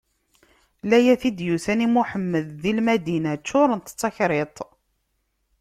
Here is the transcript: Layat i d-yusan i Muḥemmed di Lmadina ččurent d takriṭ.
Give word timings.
Layat 0.89 1.23
i 1.29 1.31
d-yusan 1.37 1.83
i 1.85 1.87
Muḥemmed 1.93 2.47
di 2.61 2.71
Lmadina 2.77 3.33
ččurent 3.39 3.93
d 3.93 3.95
takriṭ. 3.99 4.57